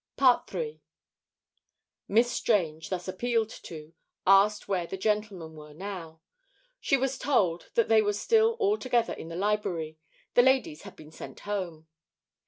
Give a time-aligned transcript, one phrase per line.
[0.19, 0.81] III
[2.07, 3.93] Miss Strange, thus appealed to,
[4.25, 6.21] asked where the gentlemen were now.
[6.79, 9.99] She was told that they were still all together in the library;
[10.33, 11.85] the ladies had been sent home.